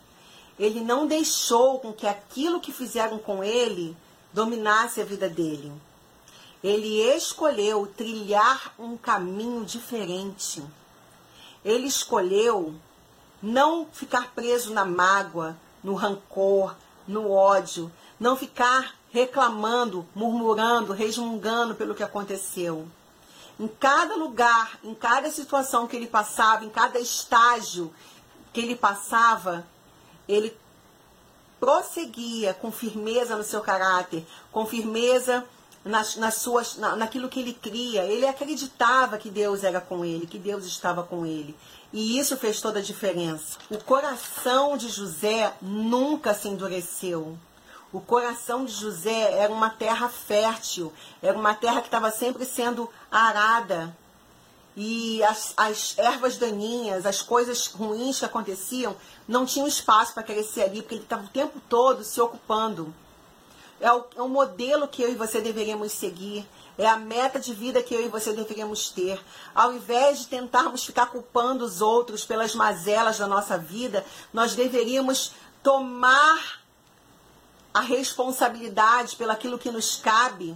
Ele 0.58 0.82
não 0.82 1.06
deixou 1.06 1.78
com 1.78 1.94
que 1.94 2.08
aquilo 2.08 2.60
que 2.60 2.72
fizeram 2.72 3.20
com 3.20 3.44
ele 3.44 3.96
dominasse 4.34 5.00
a 5.00 5.06
vida 5.06 5.30
dele. 5.30 5.72
Ele 6.64 7.04
escolheu 7.16 7.86
trilhar 7.96 8.74
um 8.80 8.98
caminho 8.98 9.64
diferente. 9.64 10.64
Ele 11.64 11.86
escolheu 11.86 12.74
não 13.42 13.88
ficar 13.92 14.32
preso 14.34 14.74
na 14.74 14.86
mágoa, 14.86 15.58
no 15.84 15.94
rancor, 15.94 16.76
no 17.08 17.32
ódio, 17.32 17.92
não 18.20 18.36
ficar 18.36 18.96
reclamando, 19.12 20.06
murmurando, 20.14 20.94
resmungando 20.94 21.76
pelo 21.76 21.96
que 21.96 22.04
aconteceu. 22.04 22.88
Em 23.60 23.68
cada 23.68 24.16
lugar, 24.16 24.80
em 24.84 24.94
cada 24.94 25.32
situação 25.32 25.88
que 25.88 25.96
ele 25.96 26.08
passava, 26.08 26.66
em 26.66 26.70
cada 26.70 27.00
estágio 27.00 27.94
que 28.54 28.62
ele 28.62 28.76
passava, 28.76 29.66
ele 30.28 30.56
prosseguia 31.60 32.54
com 32.54 32.72
firmeza 32.72 33.36
no 33.36 33.44
seu 33.44 33.62
caráter, 33.62 34.26
com 34.52 34.66
firmeza 34.66 35.44
nas, 35.88 36.16
nas 36.16 36.36
suas, 36.36 36.78
na, 36.78 36.96
naquilo 36.96 37.30
que 37.30 37.40
ele 37.40 37.54
cria. 37.54 38.04
Ele 38.04 38.28
acreditava 38.28 39.18
que 39.18 39.30
Deus 39.30 39.64
era 39.64 39.82
com 39.82 40.04
ele, 40.04 40.28
que 40.28 40.38
Deus 40.38 40.66
estava 40.66 41.04
com 41.04 41.26
ele. 41.26 41.56
E 41.92 42.20
isso 42.20 42.38
fez 42.38 42.60
toda 42.60 42.80
a 42.80 42.82
diferença. 42.82 43.58
O 43.70 43.78
coração 43.78 44.78
de 44.78 44.90
José 44.90 45.54
nunca 45.62 46.34
se 46.34 46.48
endureceu. 46.48 47.38
O 47.92 48.02
coração 48.02 48.66
de 48.66 48.74
José 48.74 49.34
era 49.34 49.52
uma 49.52 49.70
terra 49.70 50.10
fértil, 50.10 50.92
era 51.22 51.38
uma 51.38 51.54
terra 51.54 51.80
que 51.80 51.88
estava 51.88 52.12
sempre 52.12 52.46
sendo 52.46 52.90
arada. 53.10 53.96
E 54.76 55.24
as, 55.24 55.54
as 55.58 55.98
ervas 55.98 56.38
daninhas, 56.38 57.06
as 57.06 57.22
coisas 57.22 57.68
ruins 57.68 58.20
que 58.20 58.26
aconteciam, 58.26 58.96
não 59.28 59.46
tinham 59.46 59.68
espaço 59.68 60.14
para 60.14 60.22
crescer 60.22 60.64
ali, 60.64 60.82
porque 60.82 60.96
ele 60.96 61.04
estava 61.04 61.24
o 61.24 61.30
tempo 61.30 61.60
todo 61.68 62.04
se 62.04 62.20
ocupando. 62.22 62.94
É 63.80 63.92
o, 63.92 64.06
é 64.16 64.22
modelo 64.28 64.88
que 64.88 65.02
eu 65.02 65.12
e 65.12 65.16
você 65.16 65.40
deveríamos 65.40 65.92
seguir. 65.92 66.48
É 66.78 66.88
a 66.88 66.98
meta 66.98 67.40
de 67.40 67.54
vida 67.54 67.82
que 67.82 67.94
eu 67.94 68.06
e 68.06 68.08
você 68.08 68.34
deveríamos 68.34 68.90
ter. 68.90 69.20
Ao 69.54 69.74
invés 69.74 70.20
de 70.20 70.28
tentarmos 70.28 70.84
ficar 70.86 71.08
culpando 71.08 71.66
os 71.66 71.82
outros 71.82 72.26
pelas 72.26 72.54
mazelas 72.54 73.18
da 73.18 73.28
nossa 73.28 73.58
vida, 73.58 74.06
nós 74.34 74.56
deveríamos 74.56 75.34
tomar 75.64 76.62
a 77.74 77.82
responsabilidade 77.82 79.16
pelaquilo 79.16 79.58
que 79.58 79.72
nos 79.72 79.96
cabe 79.98 80.56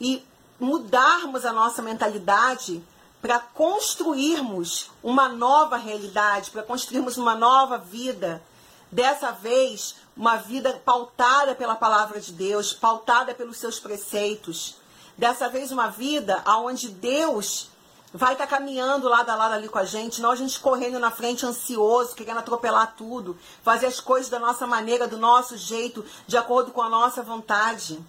e 0.00 0.22
mudarmos 0.58 1.44
a 1.44 1.52
nossa 1.52 1.82
mentalidade 1.82 2.82
para 3.20 3.38
construirmos 3.38 4.90
uma 5.02 5.28
nova 5.28 5.76
realidade, 5.76 6.50
para 6.50 6.62
construirmos 6.62 7.18
uma 7.18 7.34
nova 7.34 7.76
vida. 7.76 8.42
Dessa 8.90 9.30
vez, 9.30 9.96
uma 10.16 10.36
vida 10.36 10.80
pautada 10.84 11.54
pela 11.54 11.76
palavra 11.76 12.20
de 12.20 12.32
Deus, 12.32 12.72
pautada 12.72 13.34
pelos 13.34 13.56
seus 13.56 13.78
preceitos. 13.78 14.76
Dessa 15.16 15.48
vez, 15.48 15.70
uma 15.70 15.88
vida 15.88 16.42
onde 16.46 16.88
Deus 16.88 17.70
vai 18.12 18.32
estar 18.32 18.46
tá 18.46 18.56
caminhando 18.56 19.08
lado 19.08 19.30
a 19.30 19.36
lado 19.36 19.54
ali 19.54 19.68
com 19.68 19.78
a 19.78 19.84
gente, 19.84 20.20
não 20.20 20.32
a 20.32 20.36
gente 20.36 20.58
correndo 20.58 20.98
na 20.98 21.10
frente 21.10 21.46
ansioso, 21.46 22.16
querendo 22.16 22.38
atropelar 22.38 22.94
tudo, 22.96 23.38
fazer 23.62 23.86
as 23.86 24.00
coisas 24.00 24.28
da 24.28 24.38
nossa 24.38 24.66
maneira, 24.66 25.06
do 25.06 25.16
nosso 25.16 25.56
jeito, 25.56 26.04
de 26.26 26.36
acordo 26.36 26.72
com 26.72 26.82
a 26.82 26.88
nossa 26.88 27.22
vontade. 27.22 28.00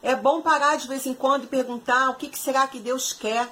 É 0.00 0.14
bom 0.14 0.40
parar 0.40 0.76
de 0.76 0.86
vez 0.86 1.06
em 1.06 1.14
quando 1.14 1.44
e 1.44 1.48
perguntar 1.48 2.10
o 2.10 2.14
que, 2.14 2.28
que 2.28 2.38
será 2.38 2.68
que 2.68 2.78
Deus 2.78 3.12
quer? 3.12 3.50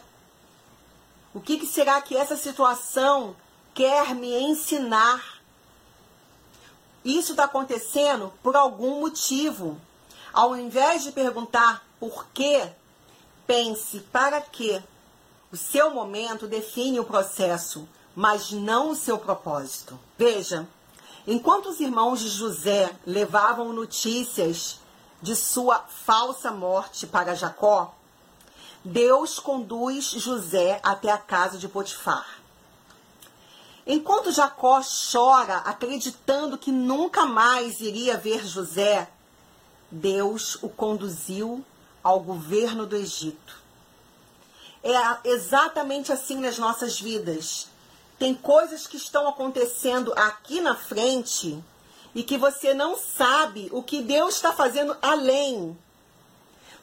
O 1.34 1.40
que, 1.40 1.58
que 1.58 1.66
será 1.66 2.00
que 2.00 2.16
essa 2.16 2.36
situação 2.36 3.34
quer 3.74 4.14
me 4.14 4.38
ensinar? 4.38 5.41
Isso 7.04 7.32
está 7.32 7.44
acontecendo 7.44 8.32
por 8.42 8.56
algum 8.56 9.00
motivo. 9.00 9.80
Ao 10.32 10.56
invés 10.56 11.02
de 11.02 11.12
perguntar 11.12 11.84
por 11.98 12.26
quê, 12.32 12.68
pense 13.46 14.00
para 14.00 14.40
quê 14.40 14.82
o 15.52 15.56
seu 15.56 15.90
momento 15.90 16.46
define 16.46 16.98
o 16.98 17.04
processo, 17.04 17.86
mas 18.16 18.50
não 18.50 18.90
o 18.90 18.96
seu 18.96 19.18
propósito. 19.18 19.98
Veja, 20.16 20.66
enquanto 21.26 21.68
os 21.68 21.78
irmãos 21.78 22.20
de 22.20 22.28
José 22.28 22.90
levavam 23.06 23.70
notícias 23.72 24.80
de 25.20 25.36
sua 25.36 25.80
falsa 25.80 26.50
morte 26.50 27.06
para 27.06 27.34
Jacó, 27.34 27.94
Deus 28.82 29.38
conduz 29.38 30.06
José 30.06 30.80
até 30.82 31.12
a 31.12 31.18
casa 31.18 31.58
de 31.58 31.68
Potifar. 31.68 32.41
Enquanto 33.86 34.30
Jacó 34.30 34.80
chora, 35.12 35.56
acreditando 35.58 36.56
que 36.56 36.70
nunca 36.70 37.26
mais 37.26 37.80
iria 37.80 38.16
ver 38.16 38.46
José, 38.46 39.08
Deus 39.90 40.56
o 40.62 40.68
conduziu 40.68 41.64
ao 42.02 42.20
governo 42.20 42.86
do 42.86 42.96
Egito. 42.96 43.60
É 44.82 45.28
exatamente 45.28 46.12
assim 46.12 46.36
nas 46.36 46.58
nossas 46.58 47.00
vidas. 47.00 47.68
Tem 48.18 48.34
coisas 48.34 48.86
que 48.86 48.96
estão 48.96 49.28
acontecendo 49.28 50.12
aqui 50.16 50.60
na 50.60 50.76
frente 50.76 51.62
e 52.14 52.22
que 52.22 52.38
você 52.38 52.74
não 52.74 52.96
sabe 52.96 53.68
o 53.72 53.82
que 53.82 54.02
Deus 54.02 54.36
está 54.36 54.52
fazendo 54.52 54.96
além. 55.02 55.76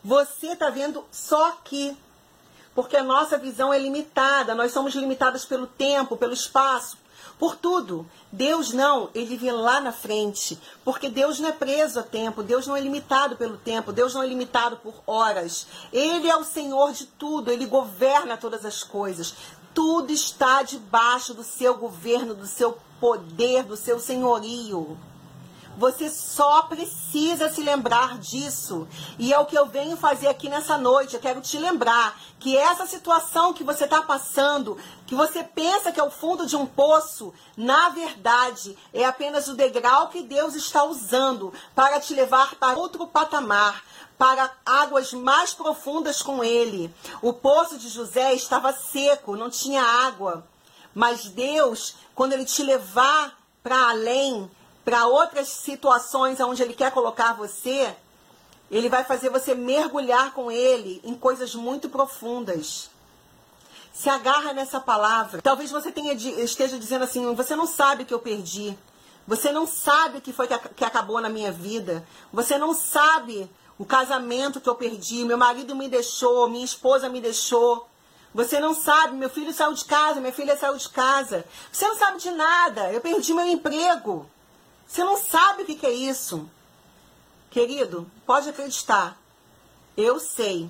Você 0.03 0.47
está 0.47 0.69
vendo 0.69 1.03
só 1.11 1.49
aqui. 1.49 1.95
Porque 2.79 2.95
a 2.95 3.03
nossa 3.03 3.37
visão 3.37 3.73
é 3.73 3.77
limitada, 3.77 4.55
nós 4.55 4.71
somos 4.71 4.95
limitados 4.95 5.43
pelo 5.43 5.67
tempo, 5.67 6.15
pelo 6.15 6.31
espaço, 6.31 6.97
por 7.37 7.57
tudo. 7.57 8.07
Deus 8.31 8.71
não, 8.71 9.09
ele 9.13 9.35
vê 9.35 9.51
lá 9.51 9.81
na 9.81 9.91
frente, 9.91 10.57
porque 10.85 11.09
Deus 11.09 11.41
não 11.41 11.49
é 11.49 11.51
preso 11.51 11.99
a 11.99 12.03
tempo, 12.03 12.41
Deus 12.41 12.65
não 12.67 12.77
é 12.77 12.79
limitado 12.79 13.35
pelo 13.35 13.57
tempo, 13.57 13.91
Deus 13.91 14.13
não 14.13 14.23
é 14.23 14.27
limitado 14.27 14.77
por 14.77 14.93
horas. 15.05 15.67
Ele 15.91 16.29
é 16.29 16.37
o 16.37 16.45
Senhor 16.45 16.93
de 16.93 17.05
tudo, 17.05 17.51
ele 17.51 17.65
governa 17.65 18.37
todas 18.37 18.63
as 18.63 18.81
coisas. 18.81 19.35
Tudo 19.73 20.13
está 20.13 20.63
debaixo 20.63 21.33
do 21.33 21.43
seu 21.43 21.75
governo, 21.75 22.33
do 22.33 22.47
seu 22.47 22.77
poder, 22.97 23.63
do 23.63 23.75
seu 23.75 23.99
senhorio. 23.99 24.97
Você 25.79 26.09
só 26.09 26.63
precisa 26.63 27.49
se 27.49 27.61
lembrar 27.61 28.17
disso. 28.17 28.85
E 29.17 29.33
é 29.33 29.39
o 29.39 29.45
que 29.45 29.57
eu 29.57 29.65
venho 29.65 29.95
fazer 29.95 30.27
aqui 30.27 30.49
nessa 30.49 30.77
noite. 30.77 31.13
Eu 31.13 31.21
quero 31.21 31.39
te 31.39 31.57
lembrar 31.57 32.19
que 32.37 32.57
essa 32.57 32.85
situação 32.85 33.53
que 33.53 33.63
você 33.63 33.85
está 33.85 34.01
passando, 34.01 34.77
que 35.07 35.15
você 35.15 35.41
pensa 35.41 35.89
que 35.93 35.99
é 35.99 36.03
o 36.03 36.11
fundo 36.11 36.45
de 36.45 36.57
um 36.57 36.65
poço, 36.65 37.33
na 37.55 37.87
verdade 37.87 38.77
é 38.93 39.05
apenas 39.05 39.47
o 39.47 39.55
degrau 39.55 40.09
que 40.09 40.21
Deus 40.21 40.53
está 40.53 40.83
usando 40.83 41.53
para 41.73 41.97
te 42.01 42.13
levar 42.13 42.55
para 42.55 42.77
outro 42.77 43.07
patamar, 43.07 43.81
para 44.17 44.51
águas 44.65 45.13
mais 45.13 45.53
profundas 45.53 46.21
com 46.21 46.43
ele. 46.43 46.93
O 47.21 47.31
poço 47.31 47.77
de 47.77 47.87
José 47.87 48.33
estava 48.33 48.73
seco, 48.73 49.37
não 49.37 49.49
tinha 49.49 49.81
água. 49.81 50.45
Mas 50.93 51.29
Deus, 51.29 51.95
quando 52.13 52.33
ele 52.33 52.43
te 52.43 52.63
levar 52.63 53.39
para 53.63 53.91
além, 53.91 54.51
para 54.89 55.05
outras 55.05 55.47
situações 55.47 56.39
onde 56.39 56.63
ele 56.63 56.73
quer 56.73 56.91
colocar 56.91 57.33
você, 57.33 57.95
ele 58.71 58.89
vai 58.89 59.03
fazer 59.03 59.29
você 59.29 59.53
mergulhar 59.53 60.33
com 60.33 60.51
ele 60.51 60.99
em 61.03 61.13
coisas 61.13 61.53
muito 61.53 61.89
profundas. 61.89 62.89
Se 63.93 64.09
agarra 64.09 64.51
nessa 64.51 64.79
palavra. 64.79 65.43
Talvez 65.43 65.69
você 65.69 65.91
tenha, 65.91 66.13
esteja 66.13 66.79
dizendo 66.79 67.03
assim: 67.03 67.35
você 67.35 67.55
não 67.55 67.67
sabe 67.67 68.03
que 68.03 68.11
eu 68.11 68.17
perdi. 68.17 68.75
Você 69.27 69.51
não 69.51 69.67
sabe 69.67 70.17
o 70.17 70.21
que 70.21 70.33
foi 70.33 70.47
que, 70.47 70.57
que 70.57 70.83
acabou 70.83 71.21
na 71.21 71.29
minha 71.29 71.51
vida. 71.51 72.03
Você 72.33 72.57
não 72.57 72.73
sabe 72.73 73.47
o 73.77 73.85
casamento 73.85 74.59
que 74.59 74.69
eu 74.69 74.73
perdi. 74.73 75.23
Meu 75.23 75.37
marido 75.37 75.75
me 75.75 75.87
deixou, 75.87 76.49
minha 76.49 76.65
esposa 76.65 77.07
me 77.09 77.21
deixou. 77.21 77.87
Você 78.33 78.59
não 78.59 78.73
sabe, 78.73 79.15
meu 79.15 79.29
filho 79.29 79.53
saiu 79.53 79.73
de 79.75 79.85
casa, 79.85 80.19
minha 80.19 80.33
filha 80.33 80.57
saiu 80.57 80.77
de 80.77 80.89
casa. 80.89 81.45
Você 81.71 81.87
não 81.87 81.95
sabe 81.95 82.17
de 82.17 82.31
nada. 82.31 82.91
Eu 82.91 83.01
perdi 83.01 83.35
meu 83.35 83.45
emprego. 83.45 84.27
Você 84.89 85.03
não 85.03 85.17
sabe 85.17 85.61
o 85.61 85.65
que, 85.65 85.85
é 85.85 85.91
isso. 85.91 86.49
Querido, 87.51 88.09
pode 88.25 88.49
acreditar. 88.49 89.15
Eu 89.95 90.19
sei. 90.19 90.67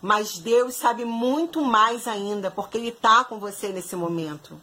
Mas 0.00 0.36
Deus 0.36 0.74
sabe 0.74 1.06
muito 1.06 1.62
mais 1.62 2.06
ainda, 2.06 2.50
porque 2.50 2.76
Ele 2.76 2.88
está 2.88 3.24
com 3.24 3.38
você 3.38 3.70
nesse 3.70 3.96
momento. 3.96 4.60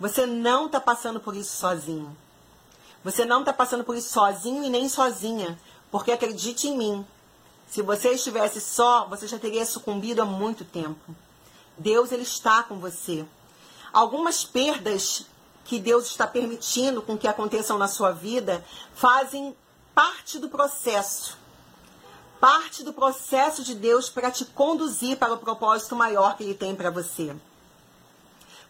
Você 0.00 0.26
não 0.26 0.66
está 0.66 0.80
passando 0.80 1.20
por 1.20 1.36
isso 1.36 1.56
sozinho. 1.56 2.16
Você 3.04 3.24
não 3.24 3.40
está 3.40 3.52
passando 3.52 3.84
por 3.84 3.96
isso 3.96 4.12
sozinho 4.12 4.64
e 4.64 4.68
nem 4.68 4.88
sozinha. 4.88 5.56
Porque 5.88 6.10
acredite 6.10 6.66
em 6.66 6.76
mim, 6.76 7.06
se 7.68 7.82
você 7.82 8.14
estivesse 8.14 8.60
só, 8.60 9.06
você 9.06 9.28
já 9.28 9.38
teria 9.38 9.64
sucumbido 9.64 10.22
há 10.22 10.24
muito 10.24 10.64
tempo. 10.64 11.14
Deus 11.78 12.10
ele 12.10 12.22
está 12.22 12.64
com 12.64 12.80
você. 12.80 13.24
Algumas 13.92 14.42
perdas 14.44 15.24
que 15.64 15.78
Deus 15.78 16.06
está 16.06 16.26
permitindo 16.26 17.02
com 17.02 17.16
que 17.16 17.28
aconteçam 17.28 17.78
na 17.78 17.88
sua 17.88 18.10
vida 18.12 18.64
fazem 18.94 19.56
parte 19.94 20.38
do 20.38 20.48
processo. 20.48 21.36
Parte 22.40 22.82
do 22.82 22.92
processo 22.92 23.62
de 23.62 23.74
Deus 23.74 24.10
para 24.10 24.30
te 24.30 24.44
conduzir 24.44 25.16
para 25.16 25.34
o 25.34 25.38
propósito 25.38 25.94
maior 25.94 26.36
que 26.36 26.42
Ele 26.42 26.54
tem 26.54 26.74
para 26.74 26.90
você. 26.90 27.34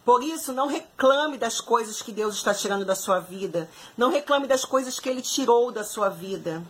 Por 0.05 0.21
isso, 0.21 0.51
não 0.51 0.67
reclame 0.67 1.37
das 1.37 1.61
coisas 1.61 2.01
que 2.01 2.11
Deus 2.11 2.35
está 2.35 2.53
tirando 2.53 2.83
da 2.83 2.93
sua 2.93 3.19
vida. 3.19 3.69
Não 3.97 4.11
reclame 4.11 4.47
das 4.47 4.65
coisas 4.65 4.99
que 4.99 5.07
Ele 5.09 5.21
tirou 5.21 5.71
da 5.71 5.83
sua 5.83 6.09
vida. 6.09 6.61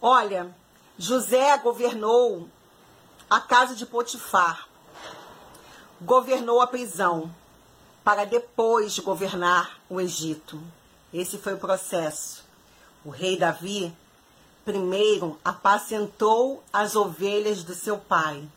Olha, 0.00 0.52
José 0.98 1.56
governou 1.58 2.48
a 3.30 3.40
casa 3.40 3.74
de 3.74 3.86
Potifar, 3.86 4.68
governou 6.00 6.60
a 6.60 6.66
prisão, 6.66 7.32
para 8.04 8.24
depois 8.24 8.98
governar 8.98 9.78
o 9.88 10.00
Egito. 10.00 10.60
Esse 11.12 11.38
foi 11.38 11.54
o 11.54 11.58
processo. 11.58 12.44
O 13.04 13.10
rei 13.10 13.36
Davi, 13.36 13.94
primeiro, 14.64 15.38
apacentou 15.44 16.62
as 16.72 16.96
ovelhas 16.96 17.62
do 17.62 17.74
seu 17.74 17.98
pai, 17.98 18.48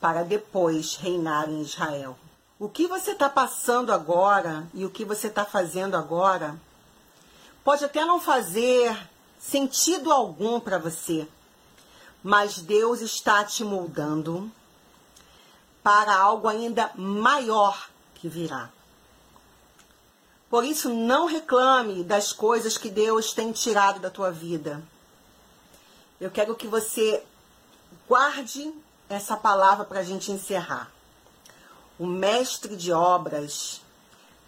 para 0.00 0.22
depois 0.22 0.96
reinar 0.96 1.48
em 1.48 1.62
Israel. 1.62 2.18
O 2.58 2.68
que 2.68 2.86
você 2.86 3.12
está 3.12 3.28
passando 3.28 3.92
agora 3.92 4.66
e 4.72 4.84
o 4.84 4.90
que 4.90 5.04
você 5.04 5.28
está 5.28 5.44
fazendo 5.44 5.96
agora 5.96 6.58
pode 7.62 7.84
até 7.84 8.04
não 8.04 8.20
fazer 8.20 8.96
sentido 9.38 10.12
algum 10.12 10.60
para 10.60 10.78
você, 10.78 11.26
mas 12.22 12.58
Deus 12.58 13.00
está 13.00 13.44
te 13.44 13.64
moldando 13.64 14.50
para 15.82 16.16
algo 16.16 16.48
ainda 16.48 16.90
maior 16.96 17.88
que 18.14 18.28
virá. 18.28 18.70
Por 20.54 20.64
isso, 20.64 20.88
não 20.88 21.26
reclame 21.26 22.04
das 22.04 22.32
coisas 22.32 22.78
que 22.78 22.88
Deus 22.88 23.32
tem 23.32 23.50
tirado 23.50 23.98
da 23.98 24.08
tua 24.08 24.30
vida. 24.30 24.80
Eu 26.20 26.30
quero 26.30 26.54
que 26.54 26.68
você 26.68 27.24
guarde 28.06 28.72
essa 29.08 29.36
palavra 29.36 29.84
para 29.84 29.98
a 29.98 30.04
gente 30.04 30.30
encerrar. 30.30 30.92
O 31.98 32.06
mestre 32.06 32.76
de 32.76 32.92
obras, 32.92 33.80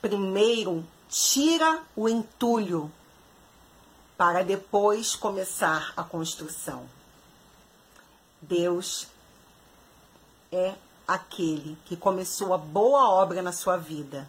primeiro, 0.00 0.86
tira 1.08 1.82
o 1.96 2.08
entulho 2.08 2.88
para 4.16 4.44
depois 4.44 5.16
começar 5.16 5.92
a 5.96 6.04
construção. 6.04 6.88
Deus 8.40 9.08
é 10.52 10.72
aquele 11.08 11.76
que 11.84 11.96
começou 11.96 12.54
a 12.54 12.58
boa 12.58 13.10
obra 13.10 13.42
na 13.42 13.50
sua 13.50 13.76
vida 13.76 14.28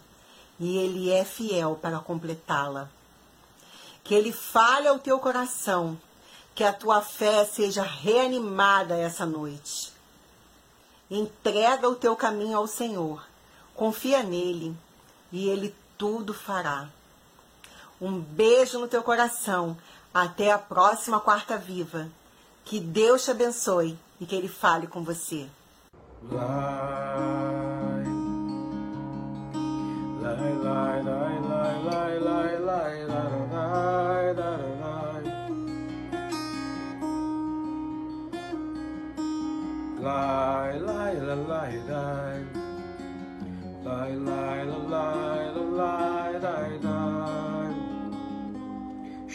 e 0.58 0.76
ele 0.76 1.10
é 1.10 1.24
fiel 1.24 1.78
para 1.80 1.98
completá-la. 1.98 2.88
Que 4.02 4.14
ele 4.14 4.32
fale 4.32 4.88
ao 4.88 4.98
teu 4.98 5.18
coração, 5.18 5.98
que 6.54 6.64
a 6.64 6.72
tua 6.72 7.00
fé 7.00 7.44
seja 7.44 7.82
reanimada 7.82 8.96
essa 8.96 9.26
noite. 9.26 9.92
Entrega 11.10 11.88
o 11.88 11.94
teu 11.94 12.16
caminho 12.16 12.58
ao 12.58 12.66
Senhor, 12.66 13.22
confia 13.74 14.22
nele 14.22 14.76
e 15.32 15.48
ele 15.48 15.74
tudo 15.96 16.32
fará. 16.32 16.88
Um 18.00 18.20
beijo 18.20 18.78
no 18.78 18.86
teu 18.86 19.02
coração. 19.02 19.76
Até 20.14 20.50
a 20.52 20.58
próxima 20.58 21.20
quarta 21.20 21.58
viva. 21.58 22.08
Que 22.64 22.80
Deus 22.80 23.24
te 23.24 23.30
abençoe 23.30 23.98
e 24.20 24.26
que 24.26 24.34
Ele 24.34 24.48
fale 24.48 24.86
com 24.86 25.02
você. 25.02 25.48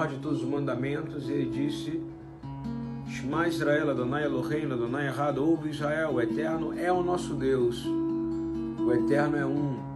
maior 0.00 0.08
de 0.08 0.18
todos 0.18 0.42
os 0.42 0.48
mandamentos 0.48 1.28
ele 1.28 1.50
disse: 1.50 2.00
Shema 3.06 3.48
Israel, 3.48 3.90
Adonai 3.90 4.24
Elohim, 4.24 4.72
Adonai 4.72 5.06
errado, 5.06 5.44
ouve 5.44 5.68
Israel, 5.68 6.14
o 6.14 6.20
Eterno 6.20 6.72
é 6.78 6.90
o 6.90 7.02
nosso 7.02 7.34
Deus, 7.34 7.84
o 7.84 8.92
Eterno 8.92 9.36
é 9.36 9.44
um. 9.44 9.90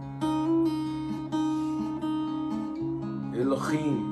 Elohim, 3.33 4.05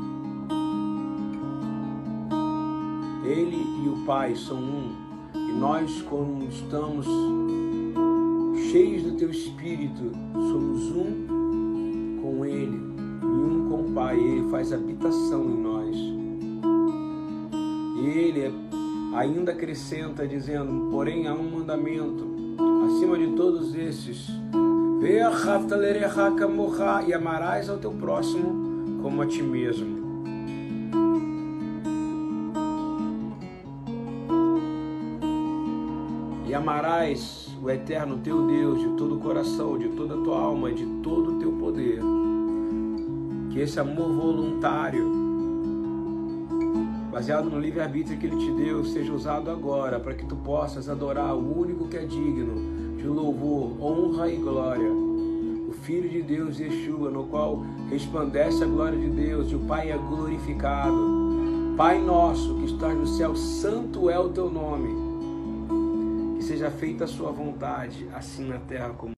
Ele 3.24 3.64
e 3.86 3.90
o 3.90 4.04
Pai 4.06 4.36
são 4.36 4.58
um. 4.58 4.96
E 5.36 5.52
nós, 5.54 6.02
quando 6.10 6.44
estamos 6.50 7.06
cheios 8.72 9.04
do 9.04 9.12
Teu 9.16 9.30
Espírito, 9.30 10.12
somos 10.34 10.90
um 10.92 12.20
com 12.22 12.46
Ele 12.46 12.82
e 13.22 13.26
um 13.26 13.70
com 13.70 13.82
o 13.82 13.94
Pai. 13.94 14.20
Ele 14.20 14.50
faz 14.50 14.74
habitação 14.74 15.44
em 15.50 15.62
nós. 15.62 15.83
Ele 18.06 18.54
ainda 19.16 19.52
acrescenta, 19.52 20.28
dizendo: 20.28 20.90
Porém, 20.92 21.28
há 21.28 21.34
um 21.34 21.58
mandamento 21.58 22.28
acima 22.86 23.18
de 23.18 23.28
todos 23.36 23.74
esses. 23.76 24.28
E 27.06 27.14
amarás 27.14 27.70
ao 27.70 27.78
teu 27.78 27.92
próximo 27.92 29.02
como 29.02 29.22
a 29.22 29.26
ti 29.26 29.44
mesmo. 29.44 30.04
E 36.48 36.54
amarás 36.54 37.50
o 37.62 37.70
eterno 37.70 38.20
teu 38.20 38.46
Deus 38.46 38.80
de 38.80 38.90
todo 38.96 39.16
o 39.16 39.20
coração, 39.20 39.78
de 39.78 39.90
toda 39.90 40.14
a 40.14 40.18
tua 40.18 40.40
alma, 40.40 40.72
de 40.72 40.86
todo 41.02 41.36
o 41.36 41.40
teu 41.40 41.52
poder. 41.54 42.00
Que 43.50 43.60
esse 43.60 43.80
amor 43.80 44.14
voluntário, 44.14 45.23
baseado 47.14 47.48
no 47.48 47.60
livre-arbítrio 47.60 48.18
que 48.18 48.26
Ele 48.26 48.38
te 48.38 48.52
deu, 48.54 48.84
seja 48.84 49.14
usado 49.14 49.52
agora 49.52 50.00
para 50.00 50.16
que 50.16 50.26
tu 50.26 50.36
possas 50.36 50.90
adorar 50.90 51.36
o 51.36 51.60
único 51.60 51.88
que 51.88 51.96
é 51.96 52.06
digno 52.06 52.98
de 52.98 53.06
louvor, 53.06 53.80
honra 53.80 54.32
e 54.32 54.38
glória. 54.38 54.92
O 54.92 55.72
Filho 55.84 56.10
de 56.10 56.24
Deus, 56.24 56.60
Yeshua, 56.60 57.12
no 57.12 57.26
qual 57.26 57.64
resplandece 57.90 58.64
a 58.64 58.68
glória 58.68 58.98
de 58.98 59.10
Deus 59.10 59.52
e 59.52 59.56
o 59.56 59.60
Pai 59.60 59.92
é 59.92 59.98
glorificado. 59.98 61.76
Pai 61.78 62.02
nosso 62.02 62.56
que 62.56 62.66
estás 62.66 62.98
no 62.98 63.06
céu, 63.06 63.36
santo 63.36 64.10
é 64.10 64.18
o 64.18 64.30
teu 64.30 64.50
nome 64.50 65.14
seja 66.44 66.70
feita 66.70 67.06
a 67.06 67.08
sua 67.08 67.32
vontade, 67.32 68.08
assim 68.14 68.48
na 68.48 68.60
terra 68.60 68.90
como 68.90 69.12